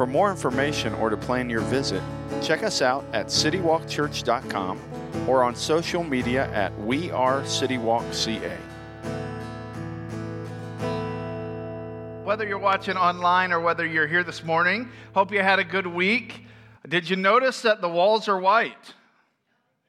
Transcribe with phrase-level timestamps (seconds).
[0.00, 2.02] For more information or to plan your visit,
[2.40, 4.80] check us out at citywalkchurch.com
[5.28, 8.56] or on social media at We Are CityWalkCA.
[12.24, 15.86] Whether you're watching online or whether you're here this morning, hope you had a good
[15.86, 16.46] week.
[16.88, 18.94] Did you notice that the walls are white?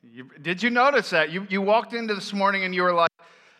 [0.04, 1.32] You, did you notice that?
[1.32, 3.11] You, you walked into this morning and you were like,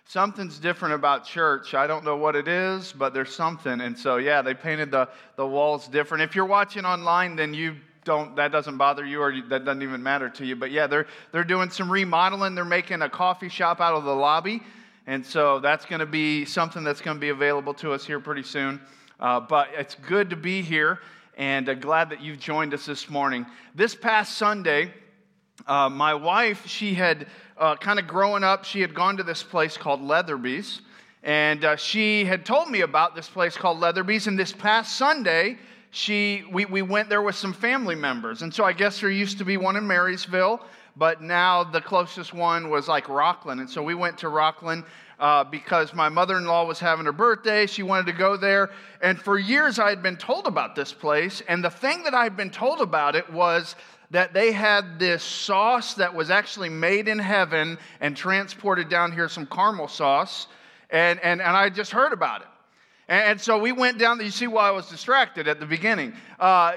[0.06, 1.74] something's different about church.
[1.74, 3.82] I don't know what it is, but there's something.
[3.82, 6.24] And so, yeah, they painted the, the walls different.
[6.24, 10.02] If you're watching online, then you don't that doesn't bother you or that doesn't even
[10.02, 13.80] matter to you but yeah they're they're doing some remodeling they're making a coffee shop
[13.80, 14.62] out of the lobby
[15.08, 18.20] and so that's going to be something that's going to be available to us here
[18.20, 18.82] pretty soon
[19.20, 21.00] uh, but it's good to be here
[21.38, 24.92] and uh, glad that you've joined us this morning this past sunday
[25.68, 29.44] uh, my wife she had uh, kind of growing up, she had gone to this
[29.44, 30.82] place called Leatherby's.
[31.24, 34.26] And uh, she had told me about this place called Leatherby's.
[34.28, 35.60] And this past Sunday,
[35.92, 38.42] she, we, we went there with some family members.
[38.42, 42.34] And so I guess there used to be one in Marysville, but now the closest
[42.34, 43.60] one was like Rocklin.
[43.60, 44.84] And so we went to Rocklin
[45.20, 47.68] uh, because my mother in law was having her birthday.
[47.68, 48.72] She wanted to go there.
[49.02, 51.44] And for years, I had been told about this place.
[51.48, 53.76] And the thing that I had been told about it was
[54.12, 59.30] that they had this sauce that was actually made in heaven and transported down here,
[59.30, 60.48] some caramel sauce.
[60.90, 62.48] And, and, and I just heard about it.
[63.08, 64.26] And, and so we went down there.
[64.26, 66.14] You see why I was distracted at the beginning.
[66.40, 66.74] Uh,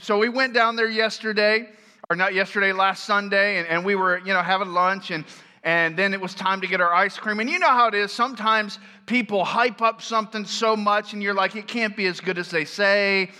[0.00, 1.68] so we went down there yesterday,
[2.08, 5.24] or not yesterday, last Sunday, and, and we were, you know, having lunch and
[5.62, 7.38] and then it was time to get our ice cream.
[7.38, 8.10] And you know how it is.
[8.10, 12.38] Sometimes people hype up something so much, and you're like, it can't be as good
[12.38, 13.30] as they say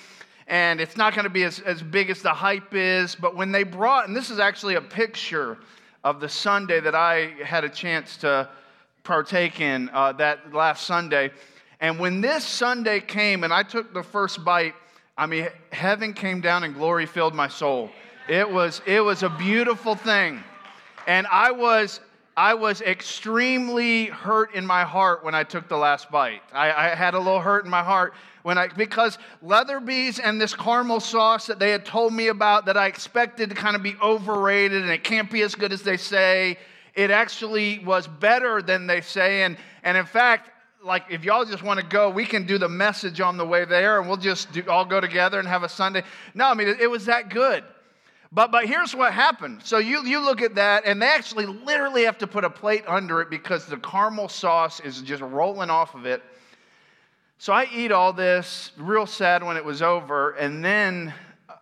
[0.50, 3.15] and it's not going to be as, as big as the hype is.
[3.15, 5.56] But when they brought, and this is actually a picture
[6.03, 8.49] of the sundae that I had a chance to
[9.05, 11.31] partake in uh, that last sundae.
[11.81, 14.75] And when this Sunday came and I took the first bite,
[15.16, 17.91] I mean, heaven came down and glory filled my soul.
[18.28, 20.43] It was, it was a beautiful thing.
[21.06, 22.00] And I was,
[22.41, 26.41] I was extremely hurt in my heart when I took the last bite.
[26.55, 28.15] I, I had a little hurt in my heart
[28.45, 32.79] when I, because Leatherby's and this caramel sauce that they had told me about that
[32.79, 35.99] I expected to kind of be overrated and it can't be as good as they
[35.99, 36.56] say,
[36.95, 39.43] it actually was better than they say.
[39.43, 40.49] And, and in fact,
[40.83, 43.67] like if y'all just want to go, we can do the message on the way
[43.67, 46.05] there and we'll just do, all go together and have a sundae.
[46.33, 47.65] No, I mean, it, it was that good.
[48.33, 49.63] But, but here's what happened.
[49.65, 52.85] So you, you look at that, and they actually literally have to put a plate
[52.87, 56.23] under it because the caramel sauce is just rolling off of it.
[57.39, 60.33] So I eat all this, real sad when it was over.
[60.33, 61.13] And then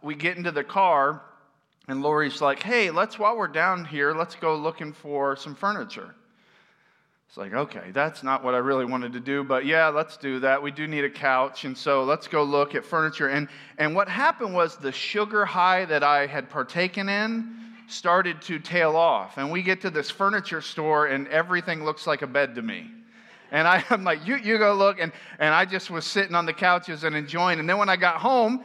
[0.02, 1.22] we get into the car,
[1.88, 6.14] and Lori's like, hey, let's, while we're down here, let's go looking for some furniture.
[7.28, 10.40] It's like, okay, that's not what I really wanted to do, but yeah, let's do
[10.40, 10.62] that.
[10.62, 13.28] We do need a couch, and so let's go look at furniture.
[13.28, 17.54] And, and what happened was the sugar high that I had partaken in
[17.86, 19.36] started to tail off.
[19.36, 22.90] And we get to this furniture store, and everything looks like a bed to me.
[23.50, 24.98] And I, am like, you, you go look.
[24.98, 27.60] And, and I just was sitting on the couches and enjoying.
[27.60, 28.64] And then when I got home,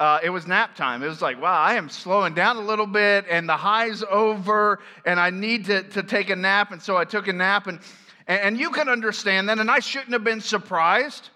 [0.00, 1.02] uh, it was nap time.
[1.02, 4.80] It was like, wow, I am slowing down a little bit and the high's over
[5.04, 6.72] and I need to, to take a nap.
[6.72, 7.66] And so I took a nap.
[7.66, 7.78] And,
[8.26, 9.58] and you can understand that.
[9.58, 11.28] And I shouldn't have been surprised.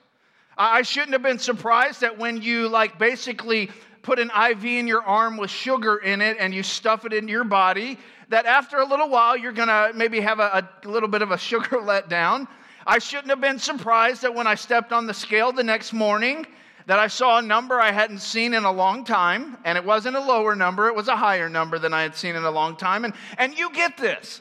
[0.57, 3.71] I shouldn't have been surprised that when you, like, basically
[4.01, 7.33] put an IV in your arm with sugar in it and you stuff it into
[7.33, 7.99] your body,
[8.31, 11.39] that after a little while, you're to maybe have a, a little bit of a
[11.51, 12.49] sugar letdown.
[12.87, 16.47] I shouldn't have been surprised that when I stepped on the scale the next morning,
[16.87, 20.17] that I saw a number I hadn't seen in a long time, and it wasn't
[20.17, 22.77] a lower number, it was a higher number than I had seen in a long
[22.77, 23.05] time.
[23.05, 24.41] And, and you get this.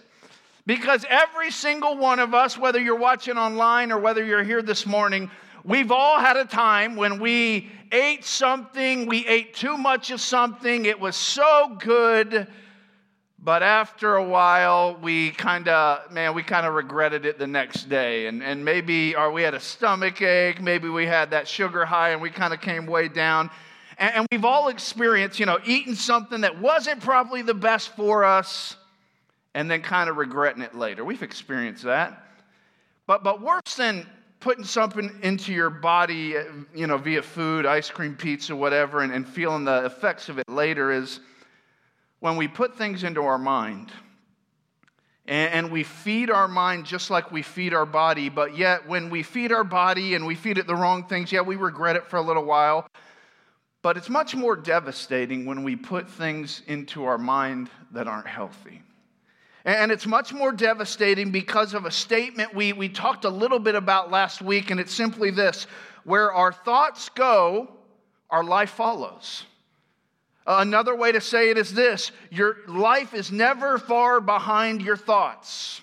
[0.66, 4.86] Because every single one of us, whether you're watching online or whether you're here this
[4.86, 5.30] morning,
[5.66, 10.86] we've all had a time when we ate something, we ate too much of something,
[10.86, 12.48] it was so good
[13.44, 17.90] but after a while, we kind of, man, we kind of regretted it the next
[17.90, 18.28] day.
[18.28, 22.12] And, and maybe, or we had a stomach ache, maybe we had that sugar high
[22.12, 23.50] and we kind of came way down.
[23.98, 28.24] And, and we've all experienced, you know, eating something that wasn't probably the best for
[28.24, 28.78] us
[29.54, 31.04] and then kind of regretting it later.
[31.04, 32.24] We've experienced that.
[33.08, 34.08] But, but worse than
[34.40, 36.44] putting something into your body, uh,
[36.74, 40.48] you know, via food, ice cream, pizza, whatever, and, and feeling the effects of it
[40.48, 41.20] later is
[42.24, 43.92] when we put things into our mind
[45.26, 49.24] and, we feed our mind just like we feed our body, but yet when we
[49.24, 52.16] feed our body and we feed it the wrong things, yeah, we regret it for
[52.16, 52.88] a little while.
[53.82, 58.82] But it's much more devastating when we put things into our mind that aren't healthy.
[59.66, 63.76] And it's much more devastating because of a statement we, we talked a little bit
[63.76, 65.68] about last week, and it's simply this
[66.06, 67.70] where our thoughts go,
[68.30, 69.44] our life follows.
[70.46, 75.82] Another way to say it is this your life is never far behind your thoughts.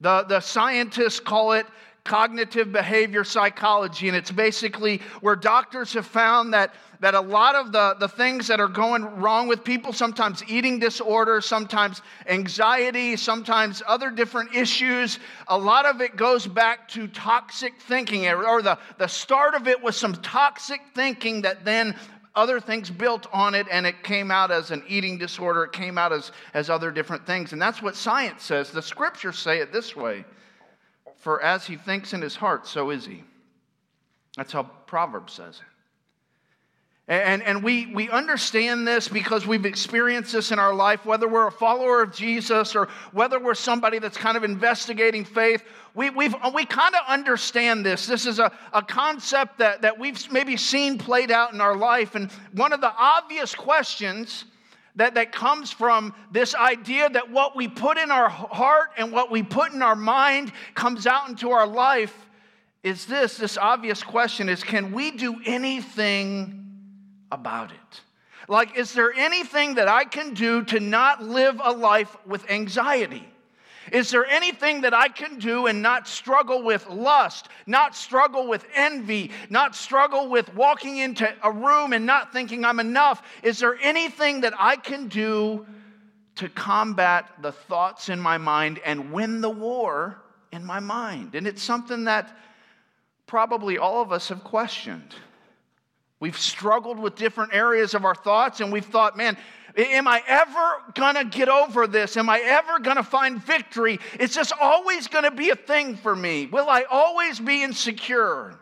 [0.00, 1.66] The, the scientists call it
[2.06, 7.72] cognitive behavior psychology, and it's basically where doctors have found that, that a lot of
[7.72, 13.82] the, the things that are going wrong with people, sometimes eating disorder, sometimes anxiety, sometimes
[13.86, 15.18] other different issues,
[15.48, 19.82] a lot of it goes back to toxic thinking, or the, the start of it
[19.82, 21.94] was some toxic thinking that then
[22.36, 25.64] other things built on it, and it came out as an eating disorder.
[25.64, 27.52] It came out as, as other different things.
[27.52, 28.70] And that's what science says.
[28.70, 30.24] The scriptures say it this way
[31.16, 33.24] For as he thinks in his heart, so is he.
[34.36, 35.75] That's how Proverbs says it.
[37.08, 41.46] And, and we, we understand this because we've experienced this in our life, whether we're
[41.46, 45.62] a follower of Jesus or whether we're somebody that's kind of investigating faith.
[45.94, 48.06] We, we've, uh, we kind of understand this.
[48.06, 52.16] This is a, a concept that, that we've maybe seen played out in our life.
[52.16, 54.44] And one of the obvious questions
[54.96, 59.30] that, that comes from this idea that what we put in our heart and what
[59.30, 62.14] we put in our mind comes out into our life
[62.82, 66.65] is this this obvious question is can we do anything
[67.30, 68.00] about it.
[68.48, 73.26] Like, is there anything that I can do to not live a life with anxiety?
[73.92, 78.66] Is there anything that I can do and not struggle with lust, not struggle with
[78.74, 83.22] envy, not struggle with walking into a room and not thinking I'm enough?
[83.42, 85.66] Is there anything that I can do
[86.36, 90.18] to combat the thoughts in my mind and win the war
[90.52, 91.34] in my mind?
[91.34, 92.36] And it's something that
[93.26, 95.14] probably all of us have questioned.
[96.18, 99.36] We've struggled with different areas of our thoughts, and we've thought, man,
[99.76, 102.16] am I ever gonna get over this?
[102.16, 103.98] Am I ever gonna find victory?
[104.18, 106.46] It's just always gonna be a thing for me.
[106.46, 108.58] Will I always be insecure?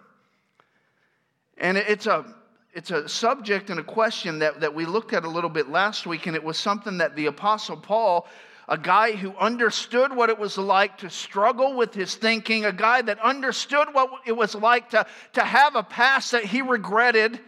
[1.56, 2.34] And it's a
[2.74, 6.06] it's a subject and a question that, that we looked at a little bit last
[6.06, 8.26] week, and it was something that the Apostle Paul
[8.68, 13.02] a guy who understood what it was like to struggle with his thinking, a guy
[13.02, 17.38] that understood what it was like to, to have a past that he regretted.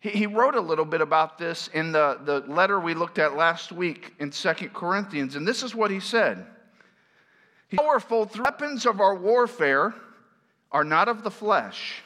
[0.00, 3.36] He, he wrote a little bit about this in the, the letter we looked at
[3.36, 6.46] last week in Second Corinthians, and this is what he said.
[7.76, 9.94] Powerful weapons of our warfare
[10.72, 12.02] are not of the flesh,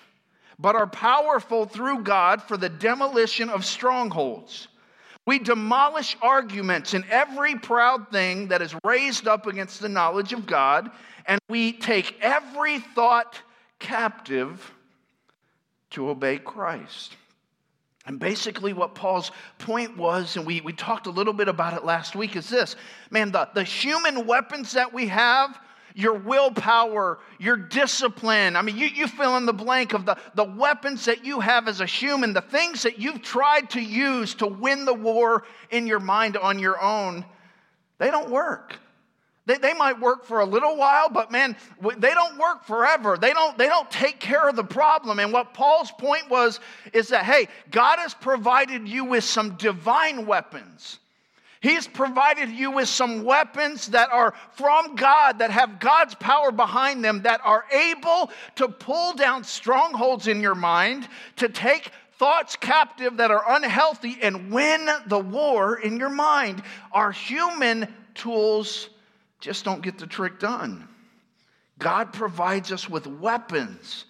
[0.59, 4.69] but are powerful through God for the demolition of strongholds.
[5.27, 10.47] We demolish arguments and every proud thing that is raised up against the knowledge of
[10.47, 10.91] God,
[11.27, 13.41] and we take every thought
[13.79, 14.73] captive
[15.91, 17.17] to obey Christ.
[18.07, 21.85] And basically, what Paul's point was, and we, we talked a little bit about it
[21.85, 22.75] last week, is this
[23.11, 25.61] man, the, the human weapons that we have
[25.95, 28.57] your willpower, your discipline.
[28.57, 31.69] I mean, you, you fill in the blank of the, the weapons that you have
[31.69, 35.87] as a human, the things that you've tried to use to win the war in
[35.87, 37.25] your mind on your own,
[37.99, 38.76] they don't work.
[39.47, 41.57] They, they might work for a little while, but man,
[41.99, 43.17] they don't work forever.
[43.17, 45.19] They don't, they don't take care of the problem.
[45.19, 46.61] And what Paul's point was
[46.93, 50.99] is that, hey, God has provided you with some divine weapons
[51.61, 57.05] He's provided you with some weapons that are from God, that have God's power behind
[57.05, 63.19] them, that are able to pull down strongholds in your mind, to take thoughts captive
[63.19, 66.62] that are unhealthy and win the war in your mind.
[66.93, 68.88] Our human tools
[69.38, 70.88] just don't get the trick done.
[71.79, 74.07] God provides us with weapons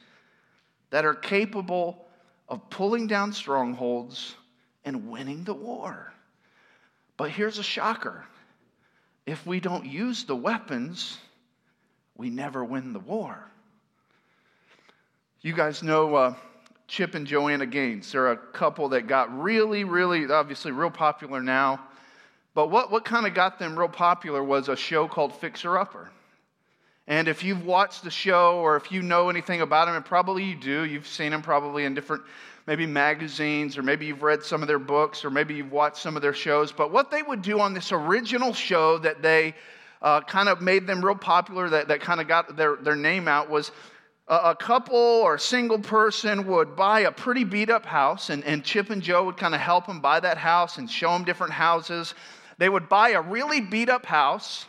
[0.90, 2.04] that are capable
[2.48, 4.36] of pulling down strongholds
[4.84, 6.12] and winning the war.
[7.20, 8.24] But here's a shocker
[9.26, 11.18] if we don't use the weapons,
[12.16, 13.46] we never win the war.
[15.42, 16.34] You guys know uh,
[16.88, 18.10] Chip and Joanna Gaines.
[18.10, 21.84] They're a couple that got really, really, obviously, real popular now.
[22.54, 26.10] But what, what kind of got them real popular was a show called Fixer Upper.
[27.06, 30.44] And if you've watched the show or if you know anything about them, and probably
[30.44, 32.22] you do, you've seen them probably in different
[32.66, 36.16] maybe magazines, or maybe you've read some of their books, or maybe you've watched some
[36.16, 36.72] of their shows.
[36.72, 39.54] But what they would do on this original show that they
[40.02, 43.28] uh, kind of made them real popular, that, that kind of got their, their name
[43.28, 43.72] out, was
[44.30, 48.62] a couple or a single person would buy a pretty beat up house, and, and
[48.62, 51.52] Chip and Jo would kind of help them buy that house and show them different
[51.52, 52.14] houses.
[52.56, 54.66] They would buy a really beat up house,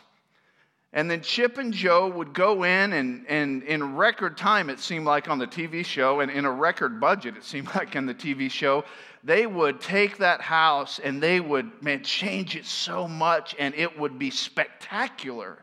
[0.92, 5.06] and then Chip and Jo would go in, and, and in record time, it seemed
[5.06, 8.14] like on the TV show, and in a record budget, it seemed like in the
[8.14, 8.84] TV show,
[9.24, 13.98] they would take that house and they would, man, change it so much, and it
[13.98, 15.58] would be spectacular.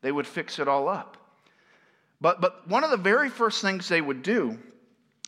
[0.00, 1.16] They would fix it all up.
[2.20, 4.58] But, but one of the very first things they would do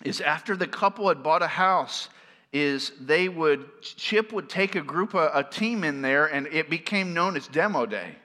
[0.04, 2.08] is after the couple had bought a house,
[2.52, 6.70] is they would, Chip would take a group, a, a team in there, and it
[6.70, 8.16] became known as demo day.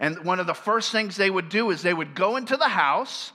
[0.00, 2.68] And one of the first things they would do is they would go into the
[2.68, 3.32] house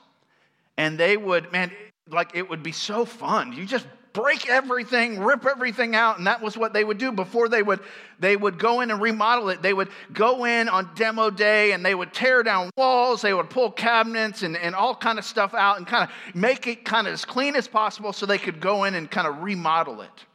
[0.78, 1.72] and they would, man,
[2.10, 3.54] like it would be so fun.
[3.54, 7.50] You just break everything, rip everything out, and that was what they would do before
[7.50, 7.82] they would
[8.18, 9.62] they would go in and remodel it.
[9.62, 13.50] They would go in on demo day and they would tear down walls, they would
[13.50, 17.08] pull cabinets and, and all kind of stuff out and kind of make it kind
[17.08, 20.26] of as clean as possible so they could go in and kind of remodel it.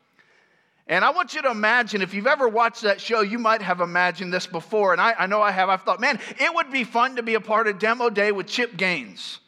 [0.90, 3.80] And I want you to imagine, if you've ever watched that show, you might have
[3.80, 4.90] imagined this before.
[4.90, 5.68] And I, I know I have.
[5.68, 8.48] I've thought, man, it would be fun to be a part of demo day with
[8.48, 9.38] Chip Gaines.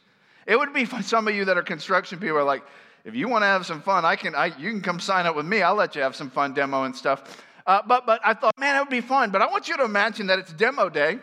[0.47, 1.03] It would be fun.
[1.03, 2.63] Some of you that are construction people are like,
[3.03, 5.35] if you want to have some fun, I can, I, you can come sign up
[5.35, 5.61] with me.
[5.61, 7.43] I'll let you have some fun demo and stuff.
[7.67, 9.29] Uh, but, but I thought, man, it would be fun.
[9.29, 11.19] But I want you to imagine that it's demo day.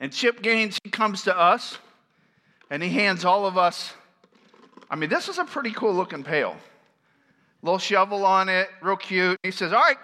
[0.00, 1.76] And Chip Gaines, he comes to us
[2.70, 3.92] and he hands all of us,
[4.88, 6.56] I mean, this is a pretty cool looking pail
[7.62, 9.38] little shovel on it, real cute.
[9.42, 9.96] He says, All right,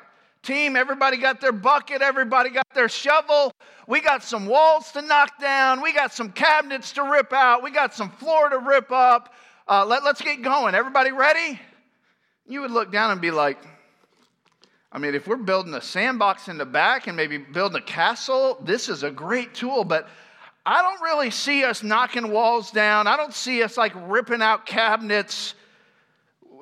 [0.43, 3.53] team, everybody got their bucket, everybody got their shovel.
[3.87, 7.71] We got some walls to knock down, we got some cabinets to rip out, we
[7.71, 9.35] got some floor to rip up.
[9.69, 10.75] Uh, let, let's get going.
[10.75, 11.61] Everybody ready?
[12.47, 13.59] You would look down and be like,
[14.93, 18.57] I mean, if we're building a sandbox in the back and maybe building a castle,
[18.63, 20.09] this is a great tool, but
[20.65, 23.09] I don't really see us knocking walls down.
[23.09, 25.55] I don't see us like ripping out cabinets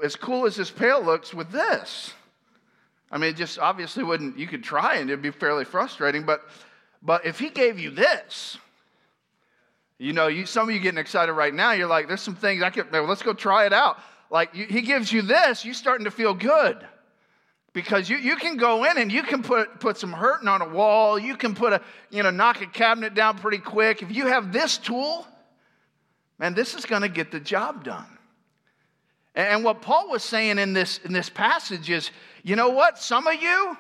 [0.03, 2.13] as cool as this pail looks with this.
[3.11, 6.43] I mean, it just obviously wouldn't, you could try and it'd be fairly frustrating, but,
[7.03, 8.59] but if he gave you this,
[9.99, 12.63] you know, you, some of you getting excited right now, you're like, there's some things
[12.63, 13.99] I could, let's go try it out.
[14.31, 16.85] Like, you, he gives you this, you're starting to feel good.
[17.73, 20.69] Because you, you can go in and you can put, put some hurting on a
[20.69, 21.19] wall.
[21.19, 24.01] You can put a, you know, knock a cabinet down pretty quick.
[24.01, 25.27] If you have this tool,
[26.39, 28.13] man, this is going to get the job done.
[29.35, 32.11] And what Paul was saying in this, in this passage is
[32.43, 32.99] you know what?
[32.99, 33.76] Some of you,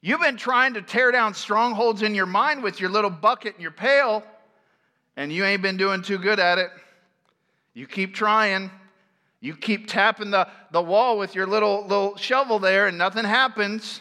[0.00, 3.62] you've been trying to tear down strongholds in your mind with your little bucket and
[3.62, 4.22] your pail,
[5.16, 6.70] and you ain't been doing too good at it.
[7.74, 8.70] You keep trying.
[9.40, 14.00] You keep tapping the, the wall with your little, little shovel there, and nothing happens.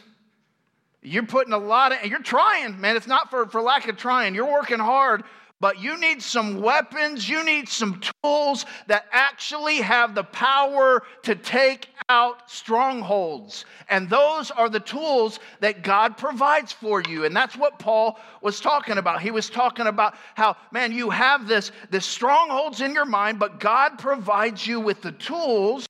[1.01, 2.95] You're putting a lot of, you're trying, man.
[2.95, 4.33] It's not for, for lack of trying.
[4.33, 5.23] You're working hard,
[5.61, 11.35] but you need some weapons, you need some tools that actually have the power to
[11.35, 13.65] take out strongholds.
[13.89, 17.23] And those are the tools that God provides for you.
[17.23, 19.21] And that's what Paul was talking about.
[19.21, 23.59] He was talking about how, man, you have this, this strongholds in your mind, but
[23.59, 25.87] God provides you with the tools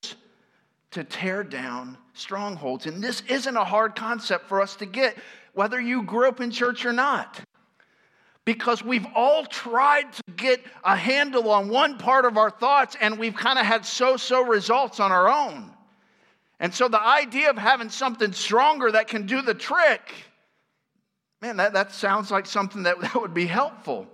[0.92, 2.86] to tear down strongholds.
[2.86, 5.16] And this isn't a hard concept for us to get,
[5.54, 7.40] whether you grew up in church or not
[8.46, 13.18] because we've all tried to get a handle on one part of our thoughts and
[13.18, 15.70] we've kind of had so so results on our own.
[16.60, 20.14] And so the idea of having something stronger that can do the trick,
[21.42, 24.06] man, that, that sounds like something that, that would be helpful.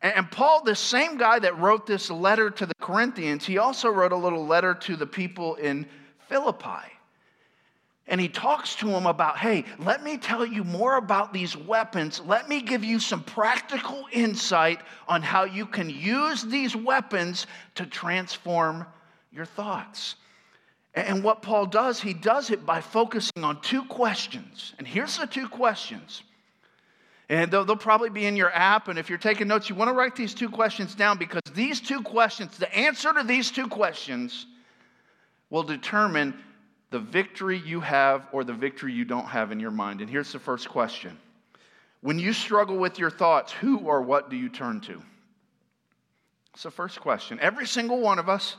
[0.00, 3.88] And, and Paul, the same guy that wrote this letter to the Corinthians, he also
[3.88, 5.84] wrote a little letter to the people in
[6.28, 6.91] Philippi.
[8.12, 12.20] And he talks to him about, hey, let me tell you more about these weapons.
[12.20, 17.86] Let me give you some practical insight on how you can use these weapons to
[17.86, 18.84] transform
[19.32, 20.16] your thoughts.
[20.92, 24.74] And what Paul does, he does it by focusing on two questions.
[24.76, 26.22] And here's the two questions.
[27.30, 28.88] And they'll, they'll, probably be in your app.
[28.88, 31.80] And if you're taking notes, you want to write these two questions down because these
[31.80, 34.44] two questions, the answer to these two questions,
[35.48, 36.34] will determine
[36.92, 40.00] the victory you have or the victory you don't have in your mind.
[40.00, 41.18] And here's the first question
[42.02, 45.02] When you struggle with your thoughts, who or what do you turn to?
[46.54, 47.38] It's the first question.
[47.40, 48.56] Every single one of us,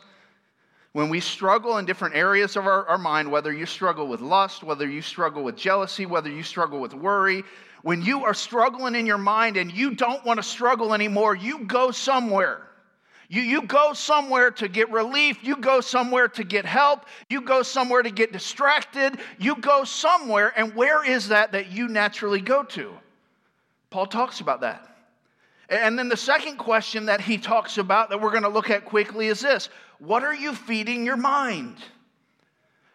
[0.93, 4.63] when we struggle in different areas of our, our mind, whether you struggle with lust,
[4.63, 7.43] whether you struggle with jealousy, whether you struggle with worry,
[7.83, 11.65] when you are struggling in your mind and you don't want to struggle anymore, you
[11.65, 12.61] go somewhere.
[13.29, 15.43] You, you go somewhere to get relief.
[15.43, 17.05] You go somewhere to get help.
[17.29, 19.17] You go somewhere to get distracted.
[19.39, 20.53] You go somewhere.
[20.55, 22.93] And where is that that you naturally go to?
[23.89, 24.87] Paul talks about that.
[25.69, 28.85] And then the second question that he talks about that we're going to look at
[28.85, 31.77] quickly is this What are you feeding your mind?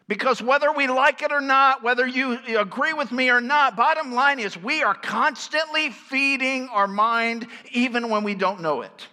[0.09, 4.15] Because whether we like it or not, whether you agree with me or not, bottom
[4.15, 9.07] line is we are constantly feeding our mind even when we don't know it.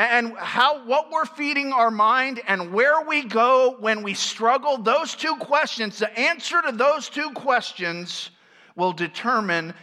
[0.00, 5.14] And how what we're feeding our mind and where we go when we struggle, those
[5.14, 8.30] two questions, the answer to those two questions
[8.76, 9.74] will determine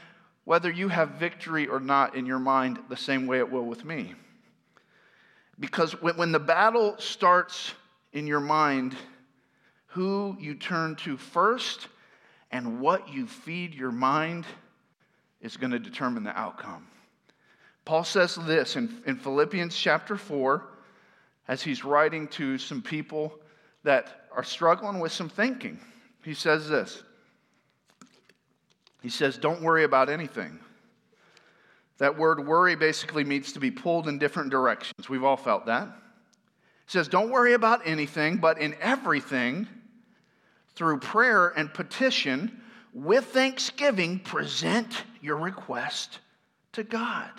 [0.43, 3.85] whether you have victory or not in your mind the same way it will with
[3.85, 4.15] me.
[5.59, 7.75] Because when the battle starts
[8.11, 8.95] in your mind,
[9.85, 11.89] who you turn to first
[12.49, 14.47] and what you feed your mind
[15.41, 16.87] is going to determine the outcome.
[17.87, 20.61] Paul says this in, in Philippians chapter 4
[21.47, 23.33] as he's writing to some people
[23.83, 25.79] that are struggling with some thinking.
[26.21, 27.01] He says this
[29.01, 30.59] He says, Don't worry about anything.
[31.99, 35.07] That word worry basically means to be pulled in different directions.
[35.07, 35.87] We've all felt that.
[35.87, 39.65] He says, Don't worry about anything, but in everything,
[40.75, 42.59] through prayer and petition,
[42.93, 46.19] with thanksgiving, present your request
[46.73, 47.31] to God.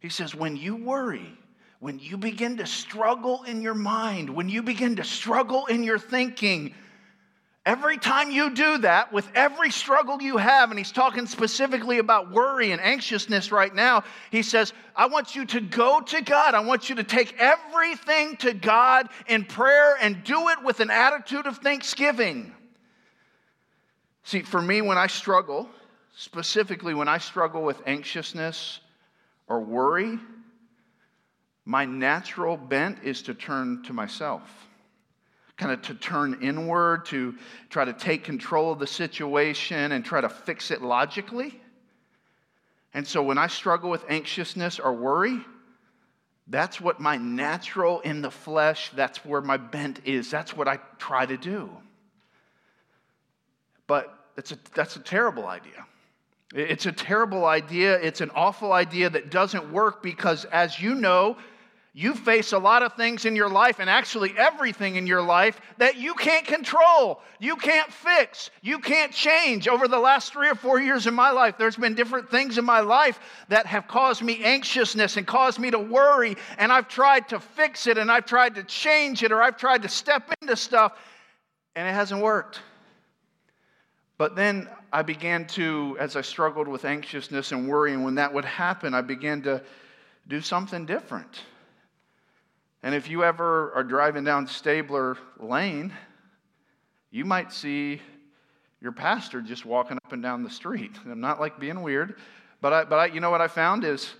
[0.00, 1.36] He says, when you worry,
[1.80, 5.98] when you begin to struggle in your mind, when you begin to struggle in your
[5.98, 6.74] thinking,
[7.68, 12.30] Every time you do that, with every struggle you have, and he's talking specifically about
[12.30, 16.54] worry and anxiousness right now, he says, I want you to go to God.
[16.54, 20.90] I want you to take everything to God in prayer and do it with an
[20.90, 22.54] attitude of thanksgiving.
[24.22, 25.68] See, for me, when I struggle,
[26.16, 28.80] specifically when I struggle with anxiousness
[29.48, 30.18] or worry,
[31.64, 34.68] my natural bent is to turn to myself
[35.58, 37.34] kind of to turn inward, to
[37.68, 41.60] try to take control of the situation and try to fix it logically.
[42.94, 45.40] And so when I struggle with anxiousness or worry,
[46.46, 50.30] that's what my natural in the flesh, that's where my bent is.
[50.30, 51.68] That's what I try to do.
[53.86, 55.84] But it's a, that's a terrible idea.
[56.54, 58.00] It's a terrible idea.
[58.00, 61.36] It's an awful idea that doesn't work because, as you know,
[61.92, 65.60] you face a lot of things in your life, and actually everything in your life,
[65.78, 69.66] that you can't control, you can't fix, you can't change.
[69.66, 72.64] Over the last three or four years in my life, there's been different things in
[72.64, 77.28] my life that have caused me anxiousness and caused me to worry, and I've tried
[77.30, 80.54] to fix it, and I've tried to change it, or I've tried to step into
[80.54, 80.92] stuff,
[81.74, 82.60] and it hasn't worked.
[84.18, 88.34] But then I began to, as I struggled with anxiousness and worry, and when that
[88.34, 89.62] would happen, I began to
[90.26, 91.44] do something different.
[92.82, 95.92] And if you ever are driving down Stabler Lane,
[97.10, 98.02] you might see
[98.80, 100.92] your pastor just walking up and down the street.
[101.06, 102.16] I'm not like being weird,
[102.60, 104.12] but, I, but I, you know what I found is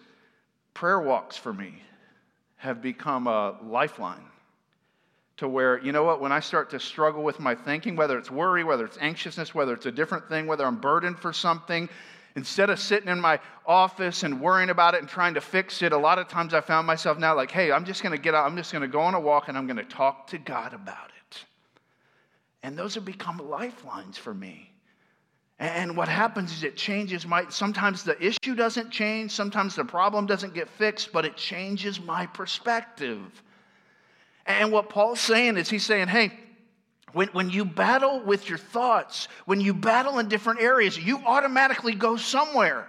[0.75, 1.83] prayer walks for me
[2.57, 4.25] have become a lifeline
[5.38, 8.31] to where, you know what, when I start to struggle with my thinking, whether it's
[8.31, 11.88] worry, whether it's anxiousness, whether it's a different thing, whether I'm burdened for something,
[12.38, 15.92] Instead of sitting in my office and worrying about it and trying to fix it,
[15.92, 18.33] a lot of times I found myself now like, hey, I'm just going to get
[18.33, 20.38] out, I'm just going to go on a walk and I'm going to talk to
[20.38, 21.44] God about it.
[22.62, 24.70] And those have become lifelines for me.
[25.59, 30.27] And what happens is it changes my, sometimes the issue doesn't change, sometimes the problem
[30.27, 33.42] doesn't get fixed, but it changes my perspective.
[34.49, 36.33] And what Paul's saying is he's saying, hey,
[37.13, 41.95] when, when you battle with your thoughts, when you battle in different areas, you automatically
[41.95, 42.89] go somewhere.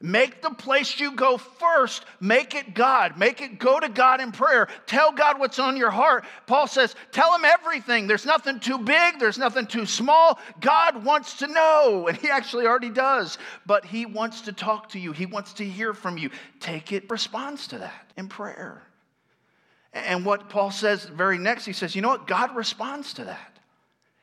[0.00, 3.18] Make the place you go first, make it God.
[3.18, 4.68] Make it go to God in prayer.
[4.86, 6.24] Tell God what's on your heart.
[6.46, 8.06] Paul says, Tell him everything.
[8.06, 10.38] There's nothing too big, there's nothing too small.
[10.60, 15.00] God wants to know, and he actually already does, but he wants to talk to
[15.00, 16.30] you, he wants to hear from you.
[16.60, 18.82] Take it, responds to that in prayer.
[20.06, 22.26] And what Paul says very next, he says, you know what?
[22.26, 23.58] God responds to that.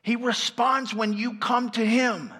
[0.02, 2.32] He responds when you come to him.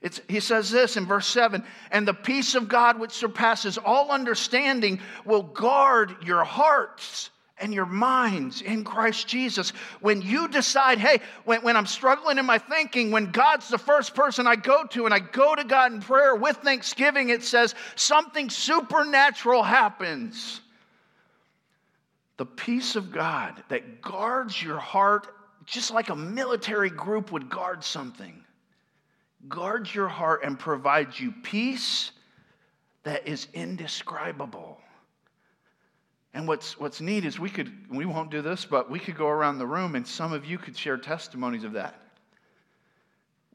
[0.00, 4.10] It's, he says this in verse 7 and the peace of God, which surpasses all
[4.10, 9.70] understanding, will guard your hearts and your minds in Christ Jesus.
[10.00, 14.14] When you decide, hey, when, when I'm struggling in my thinking, when God's the first
[14.14, 17.74] person I go to and I go to God in prayer with thanksgiving, it says
[17.96, 20.60] something supernatural happens
[22.38, 25.26] the peace of God that guards your heart
[25.66, 28.42] just like a military group would guard something.
[29.48, 32.12] Guards your heart and provides you peace
[33.02, 34.78] that is indescribable.
[36.32, 39.28] And what's, what's neat is we could, we won't do this, but we could go
[39.28, 42.00] around the room and some of you could share testimonies of that.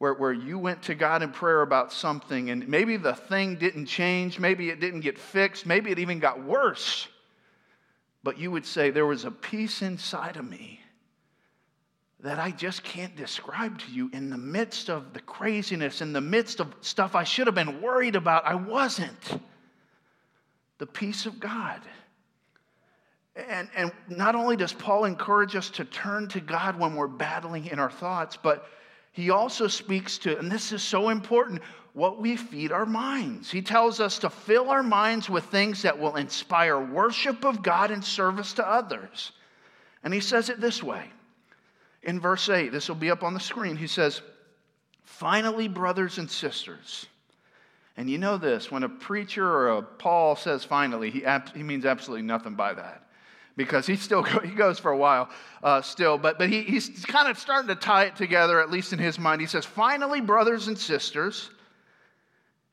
[0.04, 3.86] where, where you went to God in prayer about something and maybe the thing didn't
[3.86, 7.08] change, maybe it didn't get fixed, maybe it even got worse.
[8.24, 10.80] But you would say, There was a peace inside of me
[12.22, 16.22] that I just can't describe to you in the midst of the craziness, in the
[16.22, 18.46] midst of stuff I should have been worried about.
[18.46, 19.42] I wasn't.
[20.78, 21.82] The peace of God.
[23.36, 27.66] And, and not only does Paul encourage us to turn to God when we're battling
[27.66, 28.68] in our thoughts, but
[29.12, 31.62] he also speaks to, and this is so important,
[31.94, 33.52] what we feed our minds.
[33.52, 37.92] He tells us to fill our minds with things that will inspire worship of God
[37.92, 39.32] and service to others.
[40.04, 41.06] And he says it this way
[42.02, 42.72] in verse 8.
[42.72, 43.76] This will be up on the screen.
[43.76, 44.22] He says,
[45.04, 47.06] Finally, brothers and sisters.
[47.96, 51.62] And you know this when a preacher or a Paul says finally, he, ab- he
[51.62, 53.08] means absolutely nothing by that
[53.56, 55.30] because he still go, he goes for a while
[55.62, 58.94] uh, still, but, but he, he's kind of starting to tie it together, at least
[58.94, 59.42] in his mind.
[59.42, 61.52] He says, finally, brothers and sisters.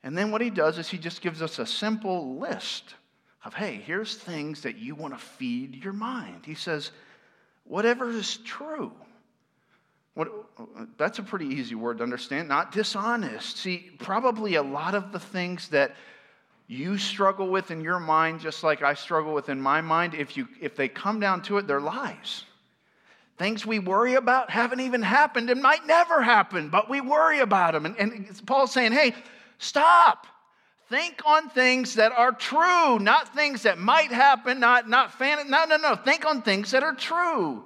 [0.03, 2.95] And then what he does is he just gives us a simple list
[3.45, 6.45] of, hey, here's things that you want to feed your mind.
[6.45, 6.91] He says,
[7.65, 8.91] whatever is true.
[10.13, 10.29] What,
[10.97, 12.49] that's a pretty easy word to understand.
[12.49, 13.57] Not dishonest.
[13.57, 15.95] See, probably a lot of the things that
[16.67, 20.35] you struggle with in your mind, just like I struggle with in my mind, if,
[20.37, 22.43] you, if they come down to it, they're lies.
[23.37, 27.73] Things we worry about haven't even happened and might never happen, but we worry about
[27.73, 27.85] them.
[27.85, 29.15] And, and Paul's saying, hey,
[29.61, 30.27] stop.
[30.89, 35.49] Think on things that are true, not things that might happen, not, not fan.
[35.49, 35.95] No, no, no.
[35.95, 37.63] Think on things that are true.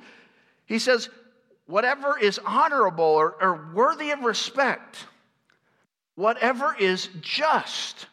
[0.67, 1.09] He says,
[1.65, 4.97] whatever is honorable or, or worthy of respect,
[6.13, 8.05] whatever is just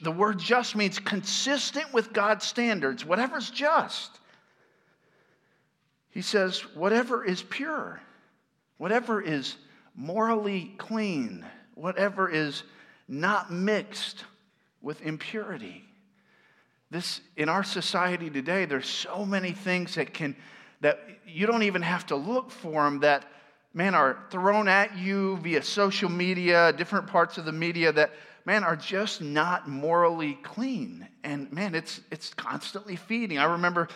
[0.00, 4.18] the word just means consistent with God's standards, whatever's just.
[6.10, 8.00] He says, whatever is pure,
[8.78, 9.56] whatever is
[9.94, 12.62] morally clean, whatever is
[13.08, 14.24] not mixed
[14.80, 15.84] with impurity.
[16.90, 20.36] This in our society today, there's so many things that can
[20.80, 23.24] that you don't even have to look for them that
[23.74, 28.10] man are thrown at you via social media, different parts of the media that
[28.44, 31.06] man, are just not morally clean.
[31.22, 33.38] And man, it's, it's constantly feeding.
[33.38, 33.88] I remember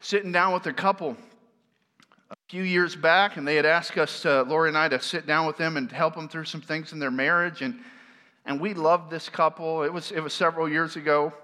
[0.00, 1.16] sitting down with a couple
[2.48, 5.46] few years back, and they had asked us, uh, Lori and I, to sit down
[5.46, 7.60] with them and help them through some things in their marriage.
[7.60, 7.78] And,
[8.46, 9.82] and we loved this couple.
[9.82, 11.34] It was, it was several years ago.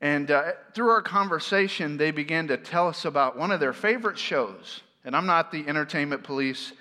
[0.00, 4.18] And uh, through our conversation, they began to tell us about one of their favorite
[4.18, 4.80] shows.
[5.04, 6.72] And I'm not the entertainment police,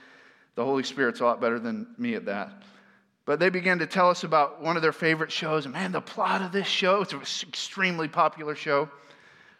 [0.55, 2.53] the Holy Spirit's a lot better than me at that.
[3.25, 5.67] But they began to tell us about one of their favorite shows.
[5.67, 8.89] Man, the plot of this show, it's an extremely popular show.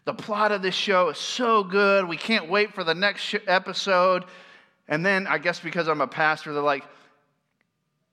[0.06, 2.08] The plot of this show is so good.
[2.08, 4.26] We can't wait for the next episode.
[4.88, 6.86] And then, I guess because I'm a pastor, they're like,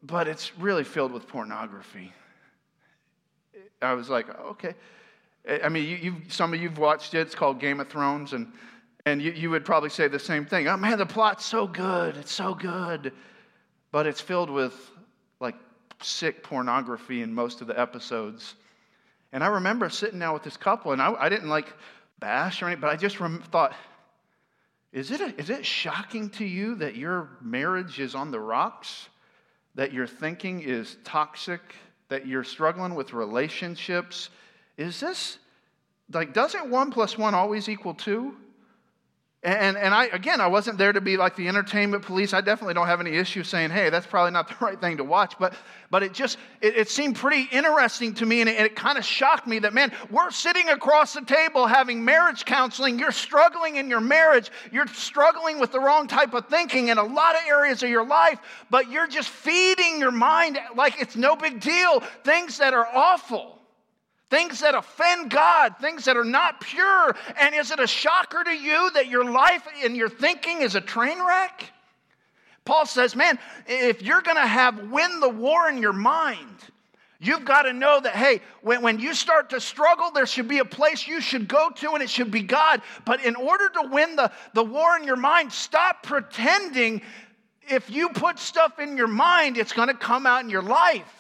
[0.03, 2.13] but it's really filled with pornography.
[3.81, 4.75] I was like, okay.
[5.63, 7.21] I mean, you, some of you've watched it.
[7.21, 8.33] It's called Game of Thrones.
[8.33, 8.53] And,
[9.07, 10.69] and you, you would probably say the same thing.
[10.69, 12.17] Oh, man, the plot's so good.
[12.17, 13.13] It's so good.
[13.91, 14.91] But it's filled with
[15.41, 15.55] like
[16.03, 18.57] sick pornography in most of the episodes.
[19.33, 21.73] And I remember sitting down with this couple, and I, I didn't like
[22.19, 23.75] bash or anything, but I just rem- thought,
[24.93, 29.09] is it, a, is it shocking to you that your marriage is on the rocks?
[29.75, 31.61] That your thinking is toxic?
[32.09, 34.31] That you're struggling with relationships?
[34.79, 35.39] Is this,
[36.13, 38.35] like, doesn't one plus one always equal two?
[39.45, 42.35] And, and I, again, I wasn't there to be like the entertainment police.
[42.35, 45.05] I definitely don't have any issue saying, hey, that's probably not the right thing to
[45.05, 45.35] watch.
[45.39, 45.55] But,
[45.91, 48.41] but it just, it, it seemed pretty interesting to me.
[48.41, 52.05] And it, it kind of shocked me that, man, we're sitting across the table having
[52.05, 52.99] marriage counseling.
[52.99, 54.51] You're struggling in your marriage.
[54.73, 58.05] You're struggling with the wrong type of thinking in a lot of areas of your
[58.07, 58.41] life.
[58.71, 62.01] But you're just feeding your mind like it's no big deal.
[62.25, 63.58] Things that are awful
[64.31, 67.17] things that offend God, things that are not pure.
[67.41, 70.81] And is it a shocker to you that your life and your thinking is a
[70.81, 71.73] train wreck?
[72.65, 76.57] Paul says, man, if you're going to have win the war in your mind,
[77.19, 80.59] you've got to know that, hey, when, when you start to struggle, there should be
[80.59, 82.83] a place you should go to, and it should be God.
[83.07, 87.01] But in order to win the, the war in your mind, stop pretending
[87.71, 91.18] if you put stuff in your mind, it's going to come out in your life.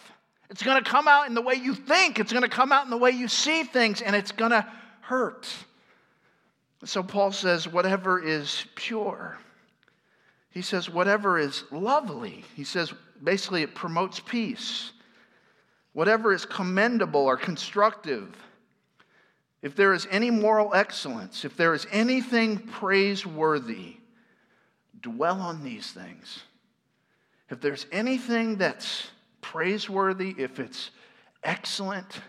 [0.50, 2.84] It's going to come out in the way you think, it's going to come out
[2.84, 4.66] in the way you see things, and it's going to
[5.00, 5.46] hurt.
[6.84, 9.38] So Paul says, whatever is pure.
[10.50, 12.44] He says, whatever is lovely.
[12.54, 14.92] He says, basically, it promotes peace.
[15.92, 18.36] Whatever is commendable or constructive.
[19.60, 23.96] If there is any moral excellence, if there is anything praiseworthy,
[25.00, 26.42] dwell on these things.
[27.50, 30.90] if there's anything that's praiseworthy, if it's
[31.42, 32.20] excellent,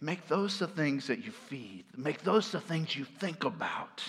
[0.00, 1.84] make those the things that you feed.
[1.96, 4.02] Make those the things you think about.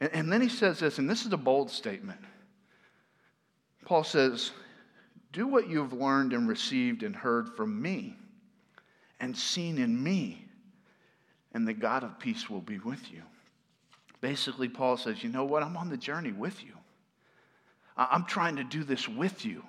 [0.00, 2.20] And, and then he says this, and this is a bold statement.
[3.84, 4.50] Paul says,
[5.32, 8.16] Do what you've learned and received and heard from me
[9.20, 10.44] and seen in me,
[11.52, 13.22] and the God of peace will be with you.
[14.20, 15.62] Basically, Paul says, You know what?
[15.62, 16.72] I'm on the journey with you.
[17.96, 19.64] I'm trying to do this with you.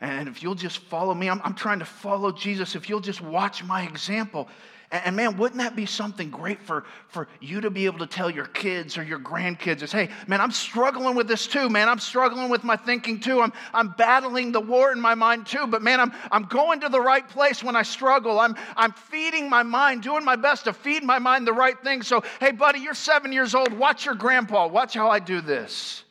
[0.00, 2.76] And if you'll just follow me, I'm, I'm trying to follow Jesus.
[2.76, 4.48] If you'll just watch my example.
[4.92, 8.06] And, and, man, wouldn't that be something great for, for you to be able to
[8.06, 11.88] tell your kids or your grandkids is, hey, man, I'm struggling with this too, man.
[11.88, 13.40] I'm struggling with my thinking too.
[13.40, 15.66] I'm, I'm battling the war in my mind too.
[15.66, 18.38] But man, I'm, I'm going to the right place when I struggle.
[18.38, 22.02] I'm, I'm feeding my mind, doing my best to feed my mind the right thing.
[22.02, 23.72] So, hey, buddy, you're seven years old.
[23.72, 24.68] Watch your grandpa.
[24.68, 26.04] Watch how I do this.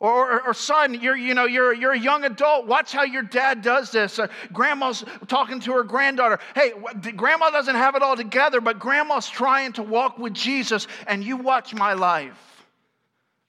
[0.00, 2.66] Or, or, or, son, you're, you know, you're, you're a young adult.
[2.66, 4.20] Watch how your dad does this.
[4.20, 6.38] Uh, grandma's talking to her granddaughter.
[6.54, 6.72] Hey,
[7.16, 11.36] grandma doesn't have it all together, but grandma's trying to walk with Jesus, and you
[11.36, 12.64] watch my life.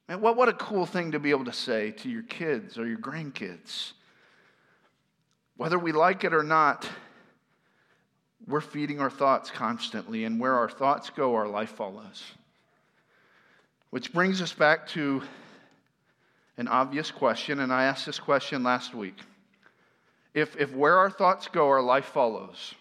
[0.07, 2.88] Man, what, what a cool thing to be able to say to your kids or
[2.88, 3.91] your grandkids.
[5.55, 6.89] Whether we like it or not,
[8.47, 12.23] we're feeding our thoughts constantly, and where our thoughts go, our life follows.
[13.91, 15.21] Which brings us back to
[16.60, 19.15] an obvious question, and I asked this question last week.
[20.34, 22.76] If, if where our thoughts go, our life follows,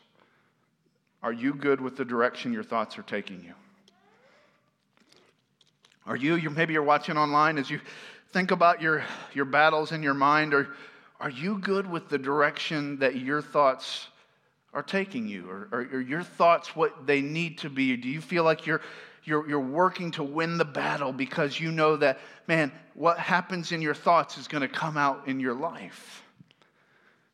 [1.22, 3.54] are you good with the direction your thoughts are taking you?
[6.06, 7.80] Are you, you maybe you're watching online as you
[8.32, 10.70] think about your, your battles in your mind, or
[11.20, 14.08] are you good with the direction that your thoughts
[14.74, 15.48] are taking you?
[15.48, 17.96] Or, or, or your thoughts what they need to be?
[17.96, 18.82] Do you feel like you're
[19.28, 23.82] you're, you're working to win the battle because you know that, man, what happens in
[23.82, 26.22] your thoughts is going to come out in your life.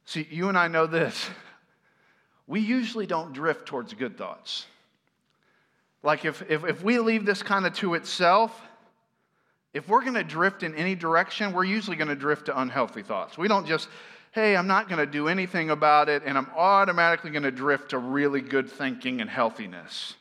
[0.04, 1.30] See, you and I know this.
[2.46, 4.66] We usually don't drift towards good thoughts.
[6.02, 8.60] Like if, if, if we leave this kind of to itself,
[9.72, 13.02] if we're going to drift in any direction, we're usually going to drift to unhealthy
[13.02, 13.38] thoughts.
[13.38, 13.88] We don't just,
[14.32, 17.90] hey, I'm not going to do anything about it, and I'm automatically going to drift
[17.90, 20.14] to really good thinking and healthiness.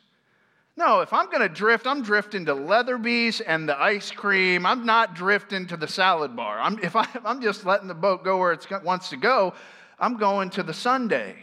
[0.76, 4.66] No, if I'm going to drift, I'm drifting to Leatherby's and the ice cream.
[4.66, 6.58] I'm not drifting to the salad bar.
[6.58, 9.54] I'm, if, I, am just letting the boat go where it wants to go,
[10.00, 11.36] I'm going to the sundae.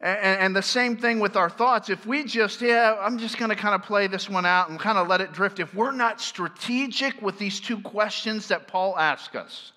[0.00, 1.90] And, and the same thing with our thoughts.
[1.90, 4.80] If we just, yeah, I'm just going to kind of play this one out and
[4.80, 5.60] kind of let it drift.
[5.60, 9.72] If we're not strategic with these two questions that Paul asks us,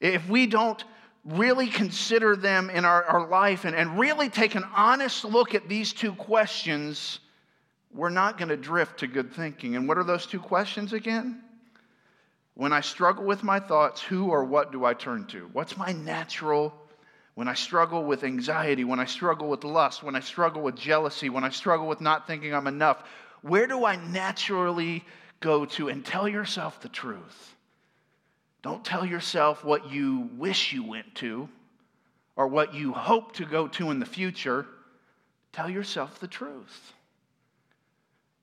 [0.00, 0.84] if we don't
[1.24, 5.68] really consider them in our, our life and, and really take an honest look at
[5.68, 7.20] these two questions,
[7.92, 9.76] we're not going to drift to good thinking.
[9.76, 11.42] And what are those two questions again?
[12.54, 15.48] When I struggle with my thoughts, who or what do I turn to?
[15.52, 16.74] What's my natural
[17.34, 21.30] when I struggle with anxiety, when I struggle with lust, when I struggle with jealousy,
[21.30, 23.02] when I struggle with not thinking I'm enough,
[23.40, 25.04] where do I naturally
[25.40, 25.88] go to?
[25.88, 27.56] And tell yourself the truth.
[28.62, 31.48] Don't tell yourself what you wish you went to
[32.36, 34.66] or what you hope to go to in the future.
[35.52, 36.92] Tell yourself the truth.